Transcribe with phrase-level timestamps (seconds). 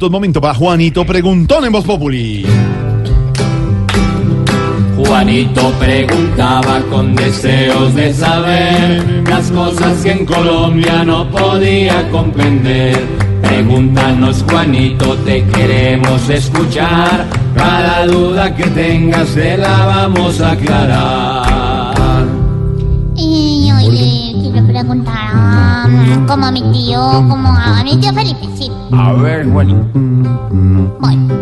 [0.00, 2.46] Un momento para Juanito Preguntón en Voz Populi.
[4.96, 12.96] Juanito preguntaba con deseos de saber las cosas que en Colombia no podía comprender.
[13.42, 17.26] Pregúntanos Juanito, te queremos escuchar.
[17.56, 22.24] Cada duda que tengas te la vamos a aclarar.
[23.16, 25.27] Y oye, quiero preguntar
[26.26, 28.70] como a mi tío, como a mi tío Felipe, sí.
[28.92, 29.86] A ver, Juanito.
[29.94, 31.16] Voy.
[31.16, 31.32] Mm,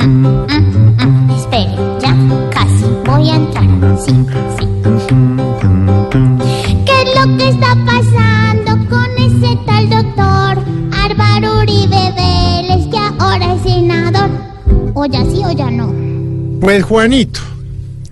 [0.00, 1.30] mm, mm, mm.
[1.30, 2.16] Espere, ya
[2.50, 3.64] casi voy a entrar.
[3.98, 4.12] Sí,
[4.58, 4.68] sí.
[6.86, 13.54] ¿Qué es lo que está pasando con ese tal doctor Álvaro Uribe Vélez que ahora
[13.54, 14.30] es senador?
[14.94, 15.92] O ya sí o ya no.
[16.60, 17.40] Pues Juanito,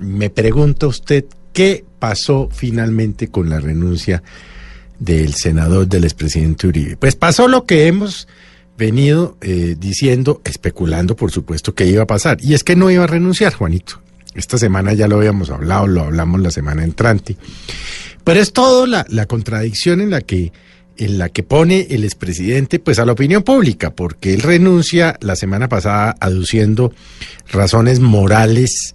[0.00, 4.22] me pregunta usted qué pasó finalmente con la renuncia
[5.00, 6.96] del senador del expresidente Uribe.
[6.96, 8.28] Pues pasó lo que hemos
[8.78, 13.04] venido eh, diciendo, especulando por supuesto que iba a pasar, y es que no iba
[13.04, 14.00] a renunciar, Juanito.
[14.34, 17.36] Esta semana ya lo habíamos hablado, lo hablamos la semana entrante,
[18.22, 20.52] pero es todo la, la contradicción en la que
[20.96, 25.34] en la que pone el expresidente pues a la opinión pública, porque él renuncia la
[25.34, 26.92] semana pasada aduciendo
[27.50, 28.94] razones morales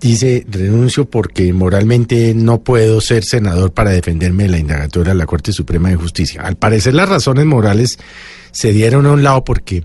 [0.00, 5.26] dice, renuncio porque moralmente no puedo ser senador para defenderme de la indagatoria de la
[5.26, 6.42] Corte Suprema de Justicia.
[6.42, 7.98] Al parecer las razones morales
[8.50, 9.84] se dieron a un lado porque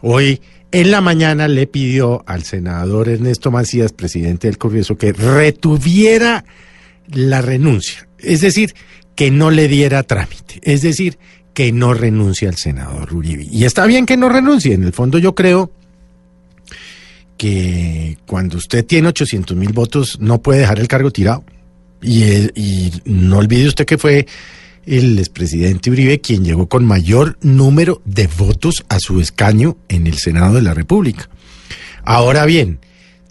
[0.00, 0.40] hoy
[0.72, 6.44] en la mañana le pidió al senador Ernesto Macías, presidente del Congreso, que retuviera
[7.08, 8.08] la renuncia.
[8.18, 8.74] Es decir,
[9.14, 10.60] que no le diera trámite.
[10.62, 11.18] Es decir,
[11.52, 13.46] que no renuncie al senador Uribe.
[13.50, 14.74] Y está bien que no renuncie.
[14.74, 15.70] En el fondo yo creo
[17.42, 21.42] que cuando usted tiene 800 mil votos no puede dejar el cargo tirado.
[22.00, 24.28] Y, no olvide usted que fue
[24.86, 30.18] el expresidente Uribe quien llegó con mayor número de votos a su escaño en el
[30.18, 31.28] Senado de la República.
[32.04, 32.78] Ahora bien,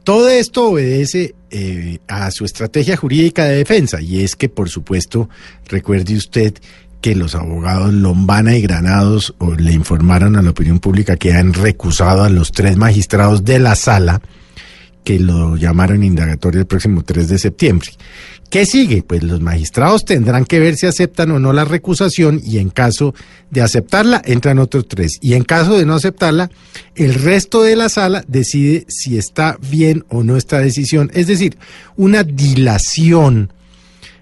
[0.03, 5.29] todo esto obedece eh, a su estrategia jurídica de defensa y es que, por supuesto,
[5.69, 6.55] recuerde usted
[7.01, 12.23] que los abogados Lombana y Granados le informaron a la opinión pública que han recusado
[12.23, 14.21] a los tres magistrados de la sala
[15.03, 17.89] que lo llamaron indagatorio el próximo 3 de septiembre.
[18.51, 19.01] ¿Qué sigue?
[19.01, 23.15] Pues los magistrados tendrán que ver si aceptan o no la recusación y en caso
[23.49, 25.19] de aceptarla entran otros tres.
[25.21, 26.51] Y en caso de no aceptarla,
[26.95, 31.09] el resto de la sala decide si está bien o no esta decisión.
[31.13, 31.57] Es decir,
[31.95, 33.53] una dilación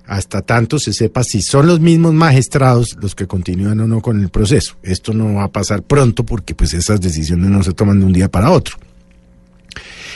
[0.09, 4.19] hasta tanto se sepa si son los mismos magistrados los que continúan o no con
[4.19, 4.75] el proceso.
[4.81, 8.13] Esto no va a pasar pronto porque pues esas decisiones no se toman de un
[8.13, 8.77] día para otro.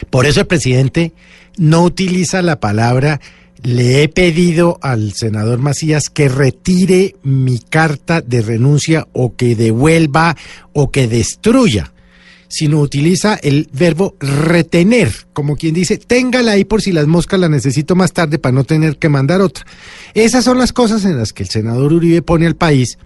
[0.10, 1.14] Por eso el presidente
[1.58, 3.22] no utiliza la palabra
[3.62, 10.36] le he pedido al senador Macías que retire mi carta de renuncia o que devuelva
[10.74, 11.93] o que destruya,
[12.54, 17.50] sino utiliza el verbo retener, como quien dice, téngala ahí por si las moscas la
[17.50, 19.66] necesito más tarde para no tener que mandar otra.
[20.14, 23.00] Esas son las cosas en las que el senador Uribe pone al país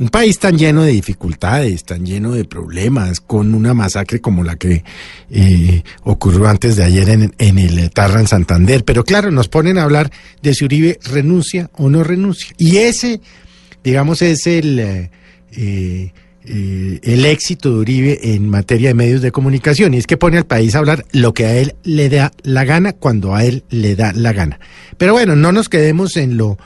[0.00, 4.56] un país tan lleno de dificultades, tan lleno de problemas, con una masacre como la
[4.56, 4.82] que
[5.30, 8.82] eh, ocurrió antes de ayer en, en el Tarra en Santander.
[8.84, 10.10] Pero claro, nos ponen a hablar
[10.42, 12.52] de si Uribe renuncia o no renuncia.
[12.58, 13.20] Y ese,
[13.84, 15.10] digamos, es el,
[15.52, 16.12] eh,
[16.44, 19.94] eh, el éxito de Uribe en materia de medios de comunicación.
[19.94, 22.64] Y es que pone al país a hablar lo que a él le da la
[22.64, 24.58] gana cuando a él le da la gana.
[24.96, 26.58] Pero bueno, no nos quedemos en lo,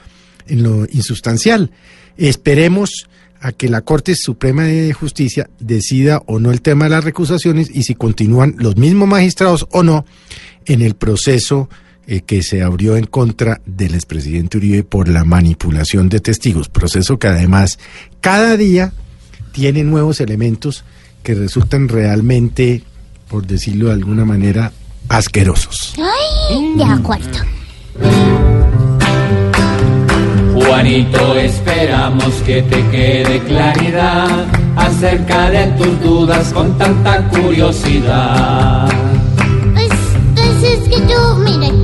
[0.47, 1.73] en lo insustancial.
[2.17, 3.09] Esperemos
[3.41, 7.69] a que la Corte Suprema de Justicia decida o no el tema de las recusaciones
[7.71, 10.07] y si continúan los mismos magistrados o no
[10.65, 11.69] en el proceso
[12.07, 17.19] eh, que se abrió en contra del expresidente Uribe por la manipulación de testigos, proceso
[17.19, 17.79] que además
[18.21, 18.93] cada día
[19.55, 20.85] tiene nuevos elementos
[21.23, 22.83] que resultan realmente,
[23.29, 24.73] por decirlo de alguna manera,
[25.09, 25.95] asquerosos.
[25.97, 27.39] Ay, de acuerdo.
[30.53, 34.45] Juanito, esperamos que te quede claridad
[34.77, 38.89] acerca de tus dudas con tanta curiosidad.
[39.73, 39.89] Pues,
[40.35, 41.84] pues es que yo, mire.